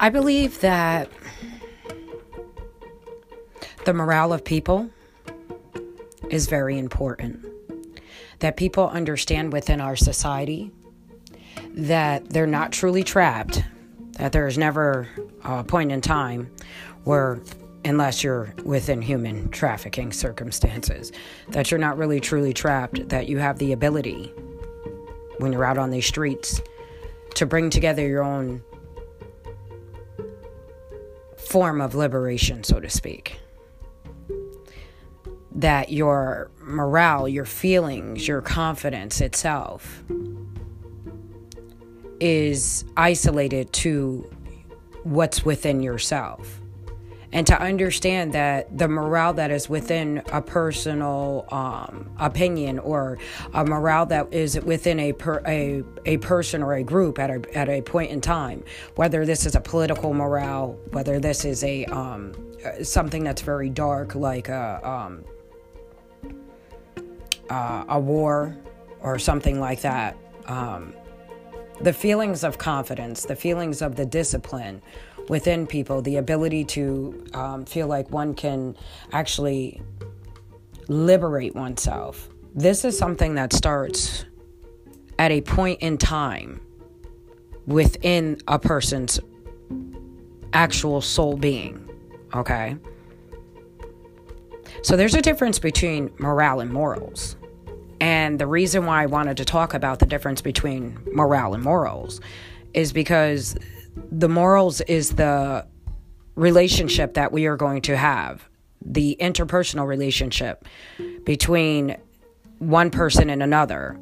[0.00, 1.08] I believe that
[3.84, 4.90] the morale of people
[6.30, 7.44] is very important.
[8.40, 10.72] That people understand within our society
[11.74, 13.62] that they're not truly trapped,
[14.18, 15.08] that there's never
[15.44, 16.50] a point in time
[17.04, 17.40] where,
[17.84, 21.12] unless you're within human trafficking circumstances,
[21.50, 24.32] that you're not really truly trapped, that you have the ability
[25.38, 26.60] when you're out on these streets
[27.34, 28.62] to bring together your own
[31.54, 33.38] form of liberation, so to speak.
[35.52, 40.02] That your morale, your feelings, your confidence itself
[42.18, 44.28] is isolated to
[45.04, 46.60] what's within yourself
[47.34, 53.18] and to understand that the morale that is within a personal um, opinion or
[53.52, 57.58] a morale that is within a, per, a a person or a group at a
[57.58, 61.84] at a point in time, whether this is a political morale, whether this is a
[61.86, 62.32] um,
[62.82, 65.24] something that's very dark like a um,
[67.50, 68.56] uh, a war
[69.00, 70.16] or something like that.
[70.46, 70.94] Um,
[71.80, 74.80] the feelings of confidence, the feelings of the discipline
[75.28, 78.76] within people, the ability to um, feel like one can
[79.12, 79.82] actually
[80.88, 82.28] liberate oneself.
[82.54, 84.24] This is something that starts
[85.18, 86.60] at a point in time
[87.66, 89.20] within a person's
[90.52, 91.88] actual soul being.
[92.34, 92.76] Okay?
[94.82, 97.36] So there's a difference between morale and morals.
[98.00, 102.20] And the reason why I wanted to talk about the difference between morale and morals
[102.74, 103.56] is because
[104.10, 105.66] the morals is the
[106.34, 108.48] relationship that we are going to have,
[108.84, 110.64] the interpersonal relationship
[111.24, 111.96] between
[112.58, 113.98] one person and another.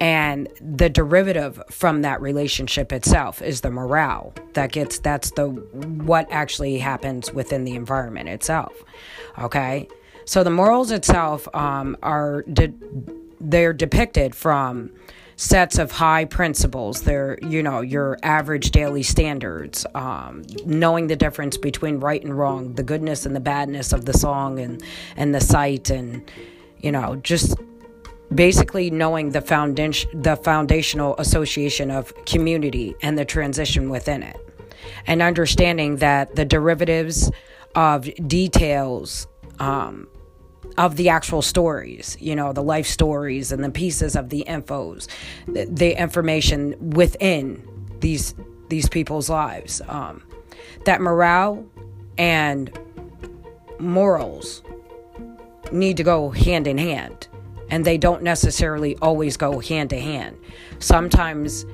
[0.00, 6.26] And the derivative from that relationship itself is the morale that gets that's the what
[6.28, 8.72] actually happens within the environment itself.
[9.38, 9.86] Okay,
[10.24, 12.74] so the morals itself um, are de-
[13.40, 14.90] they're depicted from
[15.36, 17.02] sets of high principles.
[17.02, 22.74] They're, you know, your average daily standards, um, knowing the difference between right and wrong,
[22.74, 24.82] the goodness and the badness of the song and,
[25.16, 26.30] and the sight, and,
[26.80, 27.56] you know, just
[28.34, 34.36] basically knowing the foundation, the foundational association of community and the transition within it,
[35.06, 37.30] and understanding that the derivatives
[37.74, 39.26] of details
[39.58, 40.08] um,
[40.78, 45.08] of the actual stories, you know, the life stories and the pieces of the infos,
[45.46, 47.66] the, the information within
[48.00, 48.34] these
[48.68, 49.82] these people's lives.
[49.88, 50.22] Um,
[50.86, 51.64] that morale
[52.16, 52.76] and
[53.78, 54.62] morals
[55.70, 57.28] need to go hand in hand,
[57.70, 60.36] and they don't necessarily always go hand to hand.
[60.78, 61.66] Sometimes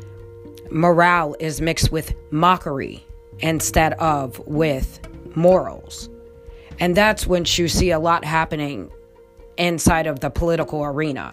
[0.71, 3.05] morale is mixed with mockery
[3.41, 5.01] instead of with
[5.37, 6.09] morals.
[6.81, 8.91] And that's when you see a lot happening
[9.57, 11.33] inside of the political arena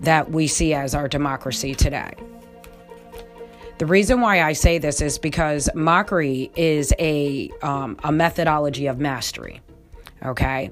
[0.00, 2.14] that we see as our democracy today.
[3.78, 8.98] The reason why I say this is because mockery is a, um, a methodology of
[8.98, 9.60] mastery.
[10.24, 10.70] Okay?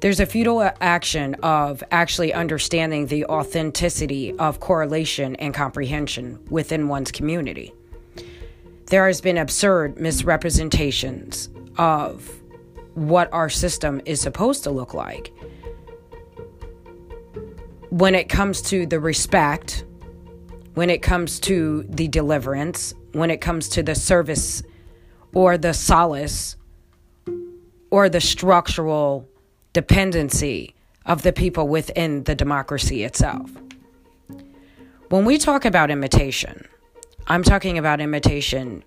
[0.00, 7.10] There's a futile action of actually understanding the authenticity of correlation and comprehension within one's
[7.10, 7.74] community.
[8.86, 12.30] There has been absurd misrepresentations of
[12.94, 15.32] what our system is supposed to look like.
[17.90, 19.84] When it comes to the respect,
[20.74, 24.62] when it comes to the deliverance, when it comes to the service
[25.32, 26.56] or the solace
[27.90, 29.28] or the structural
[29.72, 30.74] dependency
[31.06, 33.50] of the people within the democracy itself.
[35.10, 36.66] When we talk about imitation,
[37.26, 38.82] I'm talking about imitation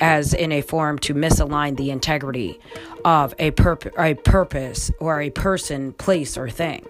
[0.00, 2.58] as in a form to misalign the integrity
[3.04, 6.86] of a, purp- a purpose or a person, place, or thing.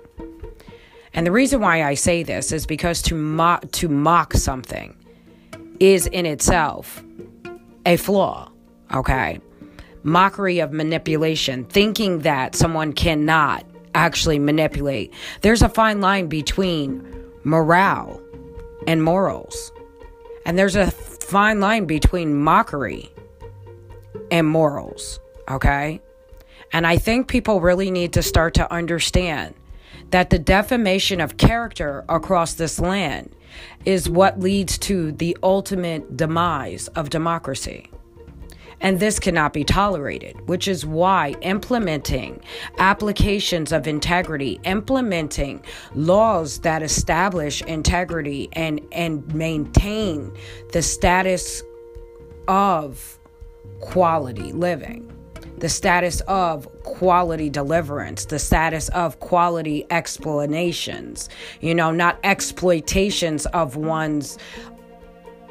[1.13, 4.97] And the reason why I say this is because to mock, to mock something
[5.81, 7.03] is in itself
[7.84, 8.51] a flaw,
[8.95, 9.41] okay?
[10.03, 13.65] Mockery of manipulation, thinking that someone cannot
[13.95, 15.13] actually manipulate.
[15.41, 17.04] There's a fine line between
[17.42, 18.22] morale
[18.87, 19.72] and morals.
[20.47, 20.91] And there's a
[21.30, 23.09] fine line between mockery
[24.32, 26.00] and morals, okay?
[26.72, 29.54] And I think people really need to start to understand
[30.10, 33.36] that the defamation of character across this land
[33.84, 37.88] is what leads to the ultimate demise of democracy.
[38.80, 42.41] And this cannot be tolerated, which is why implementing
[42.78, 45.62] applications of integrity, implementing
[45.94, 50.32] laws that establish integrity and, and maintain
[50.72, 51.62] the status
[52.48, 53.18] of
[53.80, 55.12] quality living,
[55.59, 61.28] the status of quality deliverance, the status of quality explanations,
[61.60, 64.38] you know, not exploitations of one's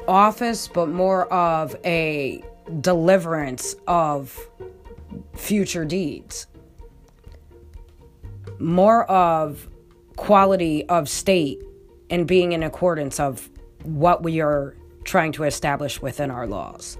[0.08, 2.42] office, but more of a
[2.80, 4.38] deliverance of
[5.34, 6.46] future deeds.
[8.58, 9.68] More of
[10.16, 11.62] quality of state
[12.10, 13.48] and being in accordance of
[13.84, 16.98] what we are trying to establish within our laws.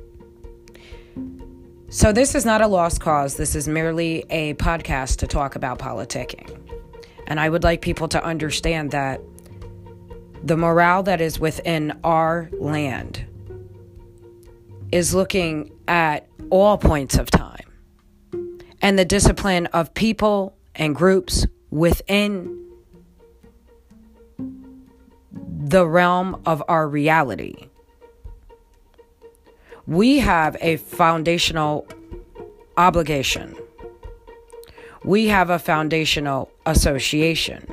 [1.90, 3.36] So, this is not a lost cause.
[3.36, 6.56] This is merely a podcast to talk about politicking.
[7.26, 9.20] And I would like people to understand that
[10.42, 13.26] the morale that is within our land
[14.92, 17.72] is looking at all points of time
[18.82, 22.56] and the discipline of people and groups within
[25.32, 27.68] the realm of our reality.
[29.86, 31.86] We have a foundational
[32.76, 33.54] obligation.
[35.04, 37.66] We have a foundational association.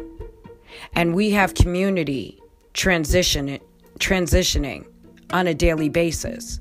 [0.93, 2.41] And we have community
[2.73, 3.59] transition,
[3.99, 4.85] transitioning
[5.31, 6.59] on a daily basis.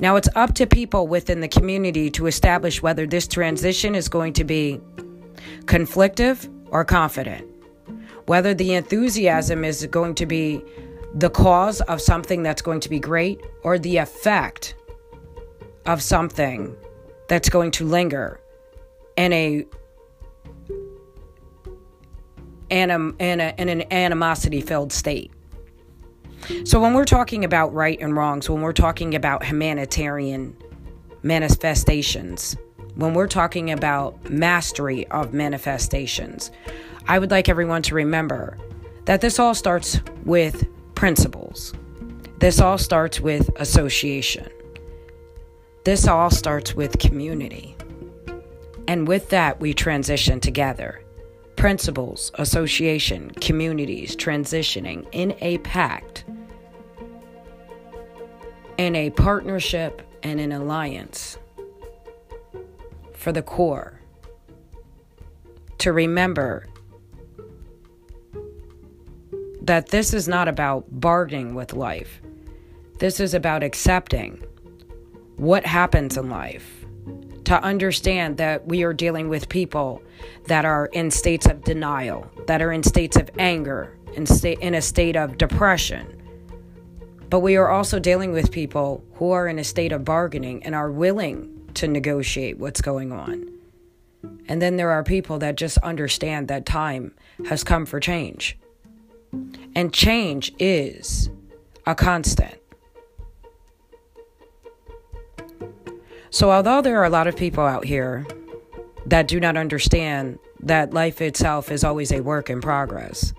[0.00, 4.32] Now, it's up to people within the community to establish whether this transition is going
[4.34, 4.80] to be
[5.66, 7.46] conflictive or confident,
[8.26, 10.62] whether the enthusiasm is going to be
[11.14, 14.74] the cause of something that's going to be great or the effect
[15.86, 16.74] of something
[17.28, 18.40] that's going to linger
[19.16, 19.66] in a
[22.70, 25.30] in, a, in an animosity filled state.
[26.64, 30.56] So, when we're talking about right and wrongs, when we're talking about humanitarian
[31.22, 32.56] manifestations,
[32.96, 36.50] when we're talking about mastery of manifestations,
[37.08, 38.58] I would like everyone to remember
[39.06, 41.74] that this all starts with principles.
[42.38, 44.48] This all starts with association.
[45.84, 47.76] This all starts with community.
[48.86, 51.02] And with that, we transition together.
[51.56, 56.13] Principles, association, communities, transitioning in a pact
[58.78, 61.38] in a partnership and an alliance
[63.12, 64.00] for the core
[65.78, 66.66] to remember
[69.62, 72.20] that this is not about bargaining with life.
[72.98, 74.42] This is about accepting
[75.36, 76.84] what happens in life.
[77.44, 80.02] To understand that we are dealing with people
[80.46, 84.74] that are in states of denial, that are in states of anger, in, sta- in
[84.74, 86.23] a state of depression,
[87.34, 90.72] but we are also dealing with people who are in a state of bargaining and
[90.72, 93.50] are willing to negotiate what's going on.
[94.46, 97.12] And then there are people that just understand that time
[97.48, 98.56] has come for change.
[99.74, 101.28] And change is
[101.88, 102.54] a constant.
[106.30, 108.24] So, although there are a lot of people out here
[109.06, 113.34] that do not understand that life itself is always a work in progress,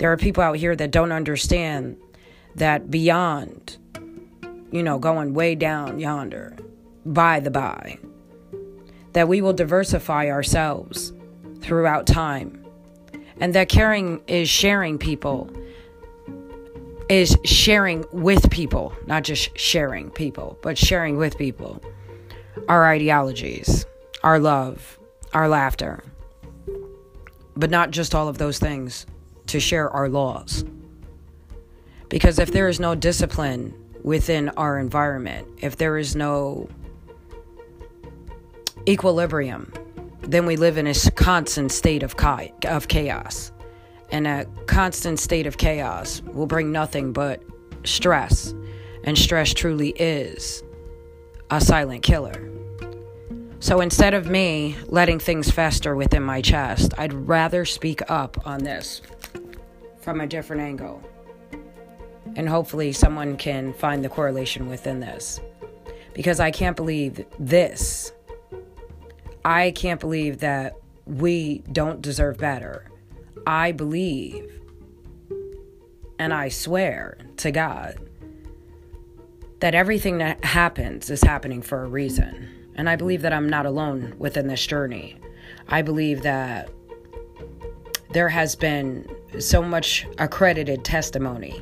[0.00, 1.96] there are people out here that don't understand
[2.56, 3.78] that beyond,
[4.70, 6.56] you know, going way down yonder,
[7.04, 7.98] by the by,
[9.12, 11.12] that we will diversify ourselves
[11.60, 12.64] throughout time,
[13.40, 15.50] and that caring is sharing people,
[17.08, 21.82] is sharing with people, not just sharing people, but sharing with people
[22.68, 23.84] our ideologies,
[24.22, 24.98] our love,
[25.34, 26.02] our laughter,
[27.56, 29.06] but not just all of those things,
[29.46, 30.64] to share our laws.
[32.12, 36.68] Because if there is no discipline within our environment, if there is no
[38.86, 39.72] equilibrium,
[40.20, 42.14] then we live in a constant state of,
[42.66, 43.50] of chaos.
[44.10, 47.42] And a constant state of chaos will bring nothing but
[47.84, 48.52] stress.
[49.04, 50.62] And stress truly is
[51.50, 52.46] a silent killer.
[53.60, 58.64] So instead of me letting things fester within my chest, I'd rather speak up on
[58.64, 59.00] this
[60.02, 61.02] from a different angle.
[62.36, 65.40] And hopefully, someone can find the correlation within this.
[66.14, 68.12] Because I can't believe this.
[69.44, 70.74] I can't believe that
[71.06, 72.86] we don't deserve better.
[73.46, 74.62] I believe
[76.22, 77.96] and I swear to God
[79.58, 82.48] that everything that happens is happening for a reason.
[82.76, 85.16] And I believe that I'm not alone within this journey.
[85.66, 86.70] I believe that
[88.12, 89.04] there has been
[89.40, 91.60] so much accredited testimony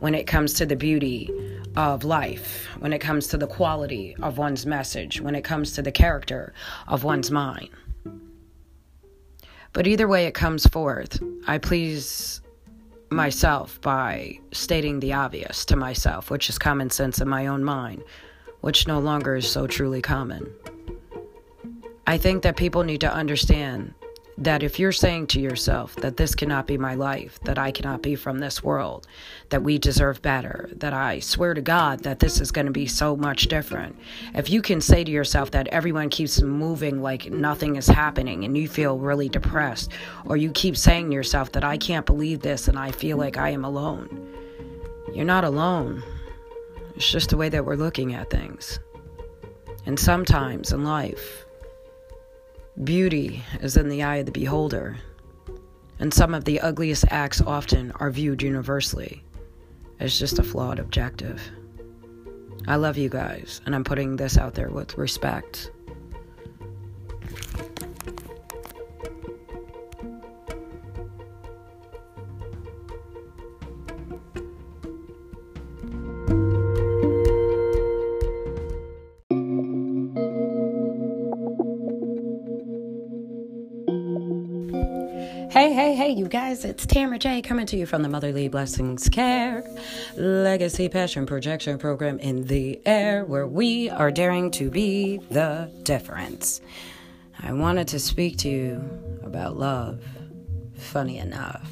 [0.00, 1.30] when it comes to the beauty
[1.76, 5.82] of life, when it comes to the quality of one's message, when it comes to
[5.82, 6.52] the character
[6.88, 7.70] of one's mind.
[9.72, 12.40] But either way it comes forth, I please
[13.10, 18.02] myself by stating the obvious to myself, which is common sense in my own mind,
[18.62, 20.50] which no longer is so truly common.
[22.06, 23.94] I think that people need to understand
[24.38, 28.02] that if you're saying to yourself that this cannot be my life, that I cannot
[28.02, 29.06] be from this world,
[29.48, 32.86] that we deserve better, that I swear to God that this is going to be
[32.86, 33.96] so much different,
[34.34, 38.58] if you can say to yourself that everyone keeps moving like nothing is happening and
[38.58, 39.92] you feel really depressed,
[40.26, 43.38] or you keep saying to yourself that I can't believe this and I feel like
[43.38, 44.34] I am alone,
[45.14, 46.02] you're not alone.
[46.94, 48.80] It's just the way that we're looking at things.
[49.86, 51.45] And sometimes in life,
[52.84, 54.98] Beauty is in the eye of the beholder,
[55.98, 59.24] and some of the ugliest acts often are viewed universally
[59.98, 61.40] as just a flawed objective.
[62.68, 65.70] I love you guys, and I'm putting this out there with respect.
[86.26, 89.62] You guys, it's Tamara J coming to you from the Motherly Blessings Care
[90.16, 96.60] Legacy Passion Projection Program in the air, where we are daring to be the difference.
[97.38, 100.02] I wanted to speak to you about love,
[100.76, 101.70] funny enough,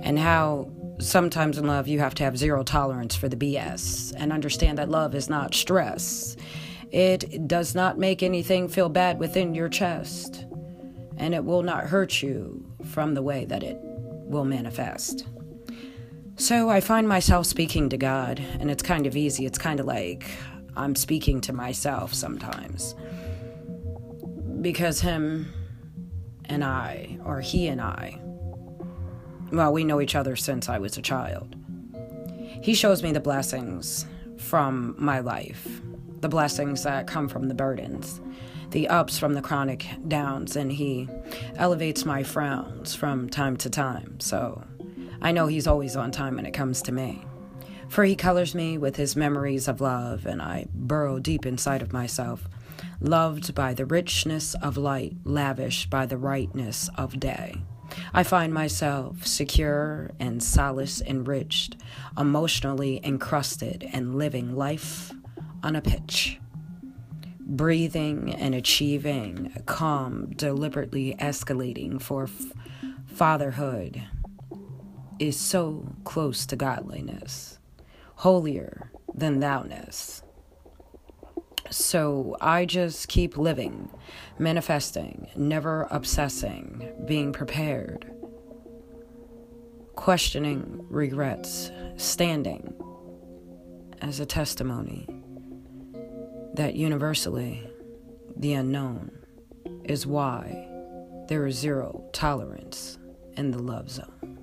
[0.00, 0.70] and how
[1.00, 4.90] sometimes in love you have to have zero tolerance for the BS and understand that
[4.90, 6.36] love is not stress.
[6.92, 10.44] It does not make anything feel bad within your chest
[11.18, 15.26] and it will not hurt you from the way that it will manifest.
[16.36, 19.44] So I find myself speaking to God, and it's kind of easy.
[19.44, 20.30] It's kind of like
[20.76, 22.94] I'm speaking to myself sometimes.
[24.60, 25.52] Because Him
[26.44, 28.20] and I, or He and I,
[29.50, 31.56] well, we know each other since I was a child.
[32.62, 34.06] He shows me the blessings
[34.36, 35.80] from my life,
[36.20, 38.20] the blessings that come from the burdens
[38.70, 41.08] the ups from the chronic downs, and he
[41.56, 44.20] elevates my frowns from time to time.
[44.20, 44.64] So
[45.20, 47.24] I know he's always on time when it comes to me.
[47.88, 51.92] For he colors me with his memories of love, and I burrow deep inside of
[51.92, 52.46] myself,
[53.00, 57.54] loved by the richness of light, lavished by the rightness of day.
[58.12, 61.76] I find myself secure and solace enriched,
[62.18, 65.10] emotionally encrusted, and living life
[65.62, 66.38] on a pitch
[67.48, 72.52] breathing and achieving, calm, deliberately escalating for f-
[73.06, 74.02] fatherhood
[75.18, 77.58] is so close to godliness,
[78.16, 80.22] holier than thou-ness.
[81.70, 83.90] So I just keep living,
[84.38, 88.10] manifesting, never obsessing, being prepared,
[89.96, 92.74] questioning regrets, standing
[94.00, 95.17] as a testimony
[96.58, 97.64] that universally
[98.34, 99.12] the unknown
[99.84, 100.68] is why
[101.28, 102.98] there is zero tolerance
[103.36, 104.37] in the love zone.